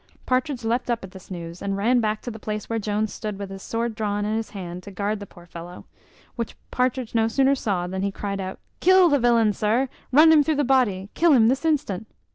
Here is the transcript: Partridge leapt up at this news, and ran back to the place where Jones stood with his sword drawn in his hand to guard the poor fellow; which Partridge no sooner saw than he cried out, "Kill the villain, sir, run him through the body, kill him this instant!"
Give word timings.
Partridge 0.25 0.63
leapt 0.65 0.89
up 0.89 1.03
at 1.03 1.11
this 1.11 1.29
news, 1.29 1.61
and 1.61 1.77
ran 1.77 1.99
back 1.99 2.23
to 2.23 2.31
the 2.31 2.39
place 2.39 2.67
where 2.67 2.79
Jones 2.79 3.13
stood 3.13 3.37
with 3.37 3.51
his 3.51 3.61
sword 3.61 3.93
drawn 3.93 4.25
in 4.25 4.35
his 4.35 4.49
hand 4.49 4.81
to 4.81 4.89
guard 4.89 5.19
the 5.19 5.27
poor 5.27 5.45
fellow; 5.45 5.85
which 6.35 6.57
Partridge 6.71 7.13
no 7.13 7.27
sooner 7.27 7.53
saw 7.53 7.85
than 7.85 8.01
he 8.01 8.11
cried 8.11 8.41
out, 8.41 8.59
"Kill 8.79 9.09
the 9.09 9.19
villain, 9.19 9.53
sir, 9.53 9.89
run 10.11 10.31
him 10.31 10.41
through 10.43 10.55
the 10.55 10.63
body, 10.63 11.11
kill 11.13 11.33
him 11.33 11.49
this 11.49 11.63
instant!" 11.65 12.07